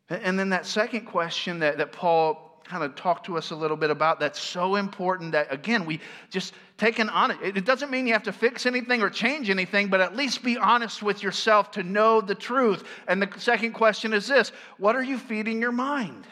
[0.09, 3.77] And then that second question that, that Paul kind of talked to us a little
[3.77, 7.39] bit about that's so important that, again, we just take an honest.
[7.41, 10.57] It doesn't mean you have to fix anything or change anything, but at least be
[10.57, 12.83] honest with yourself to know the truth.
[13.07, 16.25] And the second question is this What are you feeding your mind?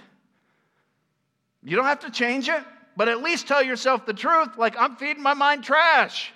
[1.63, 2.63] You don't have to change it
[2.95, 6.31] but at least tell yourself the truth like I'm feeding my mind trash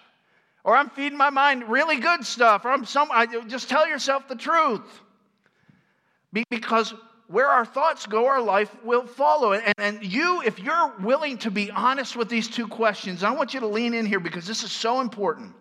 [0.63, 4.28] or I'm feeding my mind really good stuff or I'm some I, just tell yourself
[4.28, 5.02] the truth.
[6.50, 6.93] Because
[7.28, 9.54] where our thoughts go, our life will follow.
[9.54, 13.54] And, and you, if you're willing to be honest with these two questions, I want
[13.54, 15.54] you to lean in here because this is so important.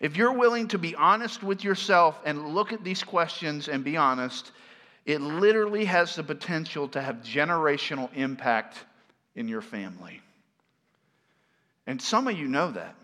[0.00, 3.96] If you're willing to be honest with yourself and look at these questions and be
[3.96, 4.52] honest,
[5.06, 8.84] it literally has the potential to have generational impact
[9.34, 10.20] in your family.
[11.86, 12.94] And some of you know that.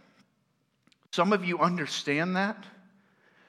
[1.12, 2.56] Some of you understand that.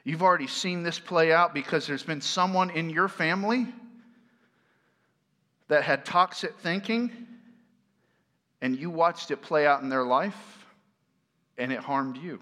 [0.04, 3.68] You've already seen this play out because there's been someone in your family
[5.68, 7.12] that had toxic thinking,
[8.62, 10.66] and you watched it play out in their life,
[11.58, 12.42] and it harmed you.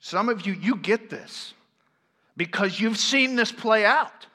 [0.00, 1.54] Some of you, you get this
[2.36, 4.26] because you've seen this play out.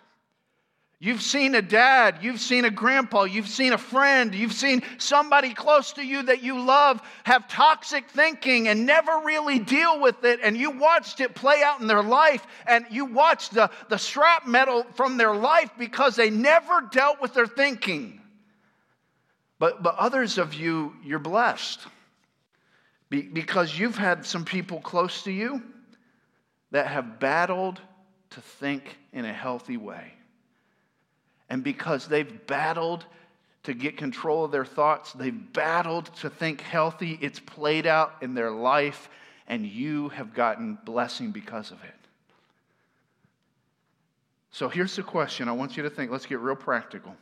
[1.02, 5.54] You've seen a dad, you've seen a grandpa, you've seen a friend, you've seen somebody
[5.54, 10.42] close to you that you love have toxic thinking and never really deal with it,
[10.44, 14.46] and you watched it play out in their life, and you watched the, the strap
[14.46, 18.20] metal from their life because they never dealt with their thinking.
[19.58, 21.80] But, but others of you, you're blessed
[23.10, 25.64] Be, because you've had some people close to you
[26.72, 27.80] that have battled
[28.32, 30.14] to think in a healthy way.
[31.50, 33.06] And because they've battled
[33.64, 38.34] to get control of their thoughts, they've battled to think healthy, it's played out in
[38.34, 39.10] their life,
[39.48, 41.94] and you have gotten blessing because of it.
[44.52, 46.12] So here's the question I want you to think.
[46.12, 47.16] Let's get real practical.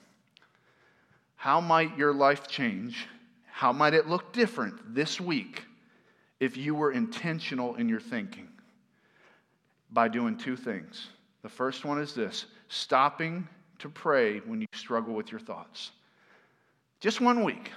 [1.36, 3.08] How might your life change?
[3.52, 5.64] How might it look different this week
[6.40, 8.48] if you were intentional in your thinking?
[9.92, 11.08] By doing two things.
[11.44, 13.48] The first one is this stopping
[13.80, 15.92] to pray when you struggle with your thoughts.
[17.00, 17.72] Just one week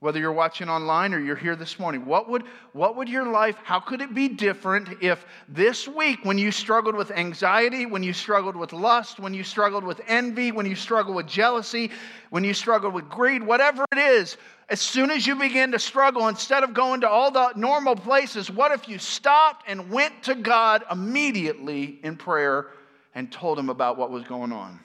[0.00, 3.56] whether you're watching online or you're here this morning, what would, what would your life,
[3.64, 8.14] how could it be different if this week, when you struggled with anxiety, when you
[8.14, 11.90] struggled with lust, when you struggled with envy, when you struggled with jealousy,
[12.30, 14.38] when you struggled with greed, whatever it is,
[14.70, 18.50] as soon as you begin to struggle, instead of going to all the normal places,
[18.50, 22.68] what if you stopped and went to God immediately in prayer
[23.14, 24.80] and told Him about what was going on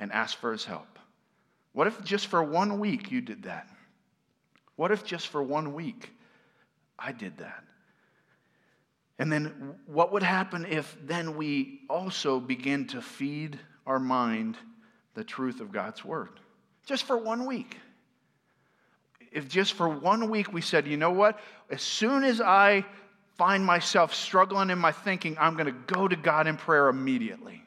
[0.00, 0.98] and ask for His help?
[1.72, 3.68] What if just for one week you did that?
[4.74, 6.10] What if just for one week
[6.98, 7.62] I did that?
[9.18, 14.56] And then what would happen if then we also begin to feed our mind
[15.14, 16.40] the truth of God's word?
[16.86, 17.76] Just for one week.
[19.30, 21.38] If just for one week we said, you know what?
[21.68, 22.84] As soon as I
[23.36, 27.62] find myself struggling in my thinking, I'm going to go to God in prayer immediately.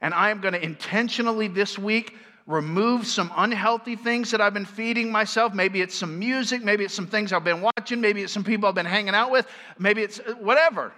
[0.00, 4.64] And I am going to intentionally this week remove some unhealthy things that I've been
[4.64, 5.54] feeding myself.
[5.54, 8.68] Maybe it's some music, maybe it's some things I've been watching, maybe it's some people
[8.68, 9.46] I've been hanging out with,
[9.78, 10.92] maybe it's uh, whatever.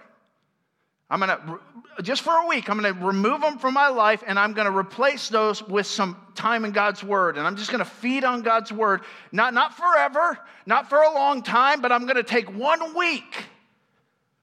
[1.09, 1.59] I'm going to,
[2.01, 4.65] just for a week, I'm going to remove them from my life and I'm going
[4.65, 7.37] to replace those with some time in God's Word.
[7.37, 9.01] And I'm just going to feed on God's Word.
[9.31, 13.45] Not, not forever, not for a long time, but I'm going to take one week.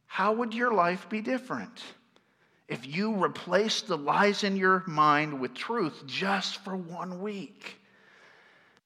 [0.07, 1.83] How would your life be different?
[2.71, 7.77] If you replace the lies in your mind with truth just for one week.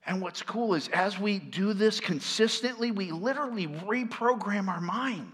[0.06, 5.32] And what's cool is as we do this consistently, we literally reprogram our mind.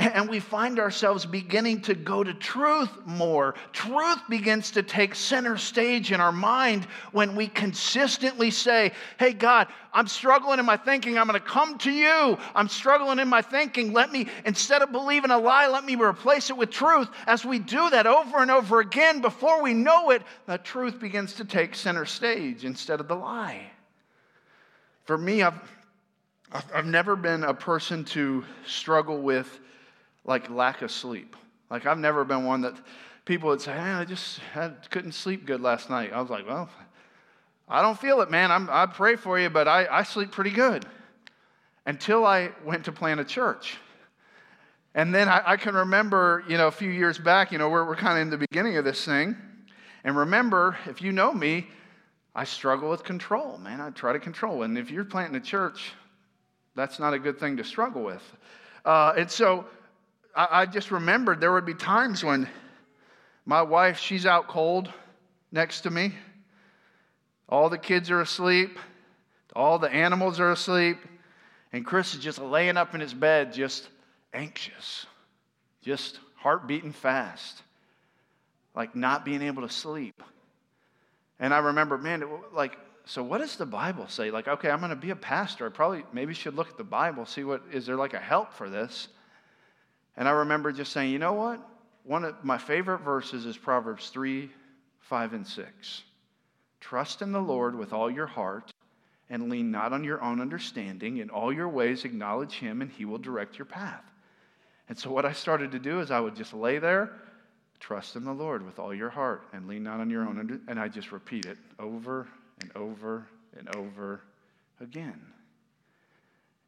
[0.00, 3.56] And we find ourselves beginning to go to truth more.
[3.72, 9.66] Truth begins to take center stage in our mind when we consistently say, Hey, God,
[9.92, 11.18] I'm struggling in my thinking.
[11.18, 12.38] I'm going to come to you.
[12.54, 13.92] I'm struggling in my thinking.
[13.92, 17.08] Let me, instead of believing a lie, let me replace it with truth.
[17.26, 21.32] As we do that over and over again, before we know it, the truth begins
[21.34, 23.62] to take center stage instead of the lie.
[25.06, 25.60] For me, I've,
[26.72, 29.58] I've never been a person to struggle with
[30.28, 31.34] like lack of sleep.
[31.70, 32.76] Like I've never been one that
[33.24, 36.12] people would say, hey, I just I couldn't sleep good last night.
[36.12, 36.68] I was like, well,
[37.66, 38.52] I don't feel it, man.
[38.52, 40.86] I'm, I pray for you, but I, I sleep pretty good.
[41.86, 43.78] Until I went to plant a church.
[44.94, 47.86] And then I, I can remember, you know, a few years back, you know, we're,
[47.86, 49.34] we're kind of in the beginning of this thing.
[50.04, 51.66] And remember, if you know me,
[52.34, 53.80] I struggle with control, man.
[53.80, 54.62] I try to control.
[54.62, 55.92] And if you're planting a church,
[56.74, 58.22] that's not a good thing to struggle with.
[58.84, 59.64] Uh, and so
[60.38, 62.48] I, I just remembered there would be times when
[63.44, 64.88] my wife, she's out cold
[65.50, 66.14] next to me.
[67.48, 68.78] All the kids are asleep.
[69.56, 70.98] All the animals are asleep.
[71.72, 73.88] And Chris is just laying up in his bed, just
[74.32, 75.06] anxious,
[75.82, 77.62] just heart beating fast,
[78.76, 80.22] like not being able to sleep.
[81.40, 84.30] And I remember, man, it, like, so what does the Bible say?
[84.30, 85.66] Like, okay, I'm going to be a pastor.
[85.66, 88.52] I probably maybe should look at the Bible, see what is there like a help
[88.52, 89.08] for this.
[90.18, 91.60] And I remember just saying, you know what?
[92.02, 94.50] One of my favorite verses is Proverbs 3,
[94.98, 96.02] 5, and 6.
[96.80, 98.72] Trust in the Lord with all your heart
[99.30, 101.18] and lean not on your own understanding.
[101.18, 104.02] In all your ways, acknowledge him, and he will direct your path.
[104.88, 107.12] And so, what I started to do is I would just lay there,
[107.78, 110.62] trust in the Lord with all your heart, and lean not on your own.
[110.66, 112.26] And I just repeat it over
[112.60, 114.22] and over and over
[114.80, 115.20] again.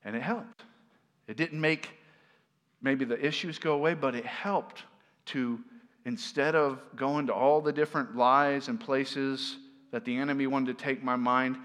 [0.04, 0.62] And it helped.
[1.26, 1.88] It didn't make
[2.83, 4.85] maybe the issues go away, but it helped
[5.26, 5.61] to,
[6.05, 9.57] instead of going to all the different lies and places
[9.91, 11.57] that the enemy wanted to take my mind,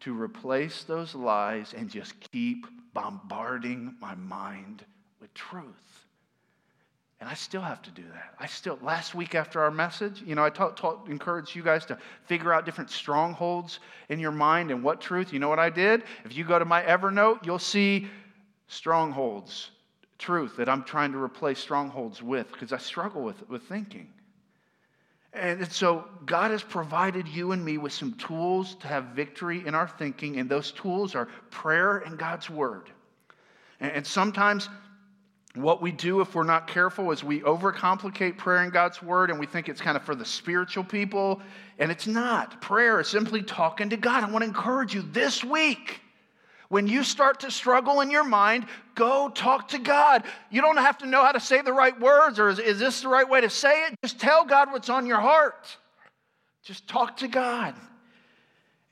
[0.00, 4.84] to replace those lies and just keep bombarding my mind
[5.20, 5.64] with truth.
[7.20, 8.34] And I still have to do that.
[8.38, 11.86] I still, last week after our message, you know, I taught, taught, encouraged you guys
[11.86, 11.96] to
[12.26, 13.78] figure out different strongholds
[14.10, 15.32] in your mind and what truth.
[15.32, 16.02] You know what I did?
[16.24, 18.08] If you go to my Evernote, you'll see
[18.66, 19.70] strongholds
[20.18, 24.08] truth that I'm trying to replace strongholds with because I struggle with, with thinking.
[25.32, 29.74] And so God has provided you and me with some tools to have victory in
[29.74, 32.88] our thinking, and those tools are prayer and God's word.
[33.80, 34.68] And sometimes
[35.56, 39.38] what we do if we're not careful is we overcomplicate prayer and God's word and
[39.38, 41.40] we think it's kind of for the spiritual people,
[41.80, 42.60] and it's not.
[42.60, 44.22] Prayer is simply talking to God.
[44.22, 46.00] I want to encourage you this week.
[46.74, 48.66] When you start to struggle in your mind,
[48.96, 50.24] go talk to God.
[50.50, 53.02] You don't have to know how to say the right words or is, is this
[53.02, 53.94] the right way to say it?
[54.02, 55.68] Just tell God what's on your heart.
[56.64, 57.76] Just talk to God.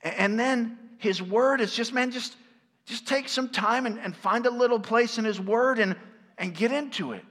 [0.01, 2.37] And then His Word is just, man, just,
[2.85, 5.97] just take some time and, and find a little place in His Word and
[6.37, 7.25] and get into it.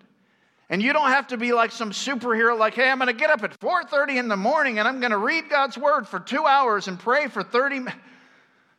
[0.69, 3.31] And you don't have to be like some superhero, like, hey, I'm going to get
[3.31, 6.45] up at 4:30 in the morning and I'm going to read God's word for two
[6.45, 7.97] hours and pray for 30 minutes.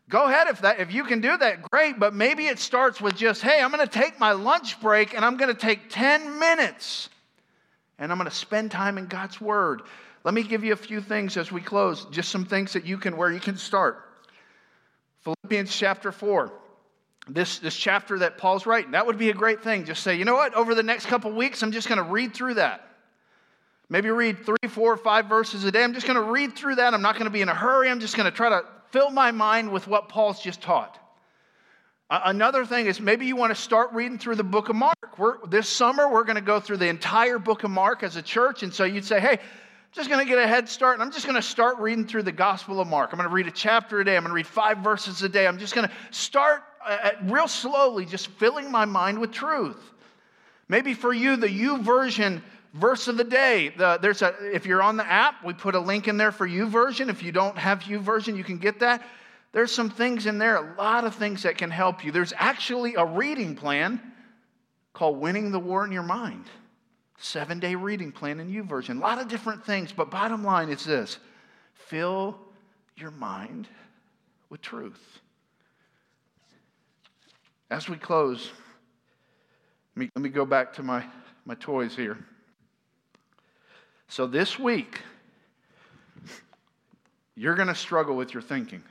[0.09, 1.99] Go ahead if that if you can do that, great.
[1.99, 5.23] But maybe it starts with just, hey, I'm going to take my lunch break and
[5.23, 7.09] I'm going to take 10 minutes
[7.97, 9.81] and I'm going to spend time in God's word.
[10.23, 12.97] Let me give you a few things as we close, just some things that you
[12.97, 14.09] can where you can start.
[15.23, 16.51] Philippians chapter 4
[17.29, 18.91] this, this chapter that Paul's writing.
[18.91, 19.85] That would be a great thing.
[19.85, 22.33] Just say, you know what, over the next couple weeks, I'm just going to read
[22.33, 22.87] through that.
[23.89, 25.83] Maybe read three, four, five verses a day.
[25.83, 26.93] I'm just going to read through that.
[26.93, 27.89] I'm not going to be in a hurry.
[27.89, 28.63] I'm just going to try to
[28.93, 30.99] fill my mind with what Paul's just taught.
[32.11, 35.17] Another thing is maybe you want to start reading through the book of Mark.
[35.17, 38.21] We're, this summer, we're going to go through the entire book of Mark as a
[38.21, 38.61] church.
[38.61, 39.39] And so you'd say, hey, I'm
[39.93, 42.21] just going to get a head start and I'm just going to start reading through
[42.21, 43.11] the Gospel of Mark.
[43.11, 44.15] I'm going to read a chapter a day.
[44.15, 45.47] I'm going to read five verses a day.
[45.47, 49.81] I'm just going to start uh, real slowly, just filling my mind with truth.
[50.67, 52.43] Maybe for you, the YouVersion
[52.73, 53.69] verse of the day.
[53.69, 56.47] The, there's a, if you're on the app, we put a link in there for
[56.47, 57.09] YouVersion.
[57.09, 59.03] If you don't have YouVersion, you can get that.
[59.51, 62.11] There's some things in there, a lot of things that can help you.
[62.11, 64.01] There's actually a reading plan
[64.93, 66.45] called Winning the War in Your Mind.
[67.19, 68.97] Seven day reading plan in YouVersion.
[68.97, 71.19] A lot of different things, but bottom line is this
[71.73, 72.37] fill
[72.97, 73.67] your mind
[74.49, 75.19] with truth.
[77.69, 78.49] As we close,
[79.95, 81.05] let me, let me go back to my,
[81.45, 82.17] my toys here.
[84.07, 85.01] So this week,
[87.35, 88.83] you're going to struggle with your thinking.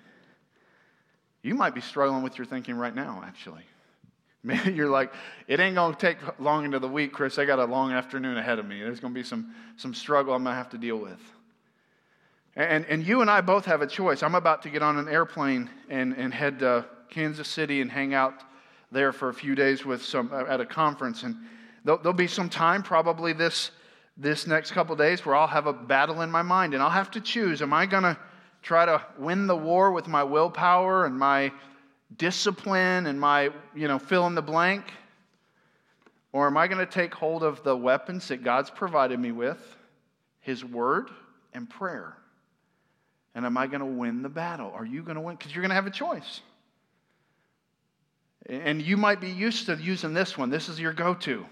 [1.43, 3.63] You might be struggling with your thinking right now, actually.
[4.45, 5.13] Maybe you're like,
[5.47, 7.39] it ain't going to take long into the week, Chris.
[7.39, 8.81] I got a long afternoon ahead of me.
[8.81, 11.21] There's going to be some, some struggle I'm going to have to deal with.
[12.57, 14.23] And, and you and I both have a choice.
[14.23, 18.15] I'm about to get on an airplane and, and head to Kansas City and hang
[18.15, 18.43] out
[18.91, 21.37] there for a few days with some at a conference, and
[21.85, 23.71] there'll, there'll be some time, probably this
[24.17, 27.11] this next couple days, where I'll have a battle in my mind, and I'll have
[27.13, 28.17] to choose: Am I going to
[28.63, 31.53] try to win the war with my willpower and my
[32.17, 34.93] discipline and my you know fill in the blank,
[36.33, 39.77] or am I going to take hold of the weapons that God's provided me with,
[40.41, 41.11] His Word
[41.53, 42.17] and prayer?
[43.35, 44.71] And am I going to win the battle?
[44.75, 45.37] Are you going to win?
[45.37, 46.43] Because you're going to have a choice.
[48.47, 50.51] And you might be used to using this one.
[50.51, 51.47] This is your go to.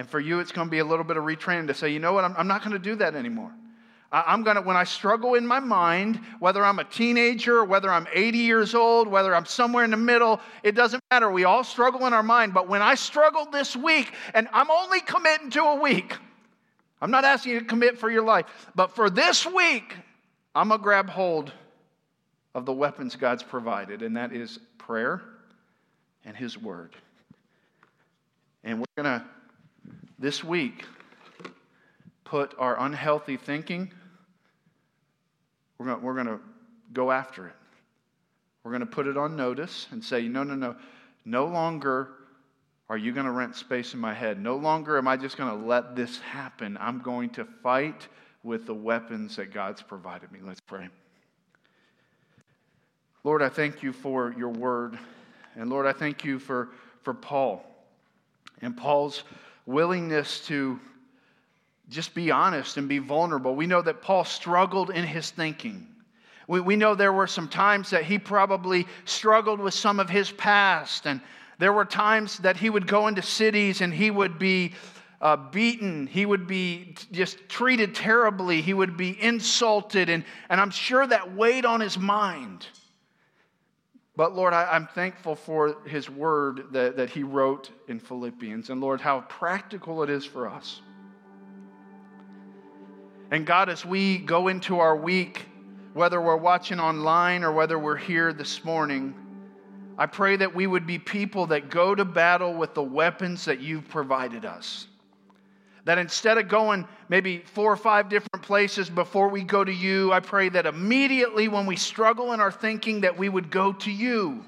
[0.00, 1.98] And for you, it's going to be a little bit of retraining to say, you
[1.98, 3.52] know what, I'm, I'm not going to do that anymore.
[4.10, 7.90] I, am going to, when I struggle in my mind, whether I'm a teenager, whether
[7.90, 11.30] I'm 80 years old, whether I'm somewhere in the middle, it doesn't matter.
[11.30, 12.54] We all struggle in our mind.
[12.54, 16.16] But when I struggled this week, and I'm only committing to a week,
[17.02, 19.94] I'm not asking you to commit for your life, but for this week,
[20.54, 21.52] I'm going to grab hold
[22.54, 25.20] of the weapons God's provided, and that is prayer
[26.24, 26.96] and His Word.
[28.64, 29.26] And we're going to,
[30.20, 30.84] this week,
[32.24, 33.90] put our unhealthy thinking,
[35.78, 36.40] we're going we're to
[36.92, 37.54] go after it.
[38.62, 40.76] We're going to put it on notice and say, no, no, no.
[41.24, 42.10] No longer
[42.90, 44.40] are you going to rent space in my head.
[44.40, 46.76] No longer am I just going to let this happen.
[46.78, 48.06] I'm going to fight
[48.42, 50.40] with the weapons that God's provided me.
[50.42, 50.88] Let's pray.
[53.24, 54.98] Lord, I thank you for your word.
[55.56, 56.68] And Lord, I thank you for,
[57.02, 57.64] for Paul
[58.60, 59.24] and Paul's
[59.66, 60.80] willingness to
[61.88, 63.54] just be honest and be vulnerable.
[63.54, 65.86] We know that Paul struggled in his thinking.
[66.46, 70.30] We, we know there were some times that he probably struggled with some of his
[70.32, 71.20] past, and
[71.58, 74.72] there were times that he would go into cities and he would be
[75.20, 80.70] uh, beaten, he would be just treated terribly, he would be insulted, and, and I'm
[80.70, 82.66] sure that weighed on his mind.
[84.16, 88.70] But Lord, I, am thankful for his word that, that he wrote in Philippians.
[88.70, 90.82] And Lord, how practical it is for us.
[93.30, 95.46] And God, as we go into our week,
[95.94, 99.14] whether we're watching online or whether we're here this morning,
[99.96, 103.60] I pray that we would be people that go to battle with the weapons that
[103.60, 104.88] you've provided us.
[105.84, 110.12] That instead of going maybe four or five different places before we go to you,
[110.12, 113.90] I pray that immediately when we struggle in our thinking that we would go to
[113.90, 114.44] you.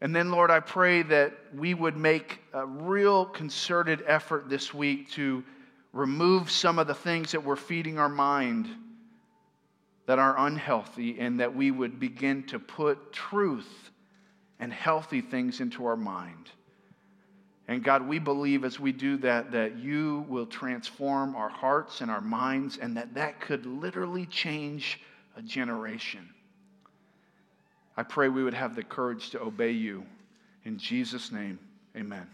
[0.00, 5.10] And then, Lord, I pray that we would make a real concerted effort this week
[5.12, 5.42] to
[5.92, 8.68] remove some of the things that we're feeding our mind
[10.06, 13.90] that are unhealthy and that we would begin to put truth
[14.60, 16.50] and healthy things into our mind.
[17.68, 22.10] And God, we believe as we do that, that you will transform our hearts and
[22.10, 25.00] our minds, and that that could literally change
[25.36, 26.26] a generation.
[27.94, 30.04] I pray we would have the courage to obey you.
[30.64, 31.58] In Jesus' name,
[31.94, 32.26] amen.